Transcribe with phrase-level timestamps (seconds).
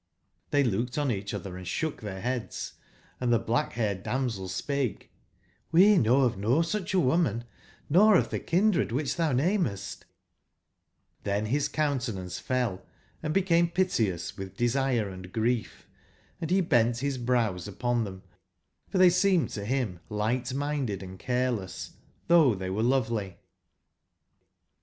[0.51, 2.73] TIbey looked on eacbotber and sbook tbeir beads,
[3.19, 5.11] and tbc black/baircd damsel spake:
[5.71, 7.43] ''Qle know of no sucb a woman,
[7.87, 10.05] nor of tbc kindred wbicb tbou namest"
[11.23, 12.83] jj^TTben bis countenance fell,
[13.21, 15.87] and became piteous witb desire and grief,
[16.41, 18.21] and be bent bis brows upon tbem,
[18.89, 21.91] for tbey seemed to bim ligbt/minded & care less,
[22.27, 23.37] tbougb tbey were lovely.